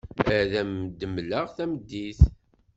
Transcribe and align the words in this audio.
Ad 0.37 0.51
am-d-mleɣ 0.61 1.45
tamdint. 1.55 2.21